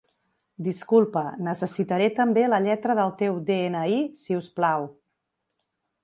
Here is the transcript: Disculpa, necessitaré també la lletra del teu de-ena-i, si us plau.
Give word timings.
Disculpa, 0.67 1.21
necessitaré 1.47 2.07
també 2.19 2.45
la 2.53 2.59
lletra 2.67 2.95
del 2.99 3.13
teu 3.19 3.37
de-ena-i, 3.49 3.99
si 4.21 4.39
us 4.39 4.47
plau. 4.61 4.89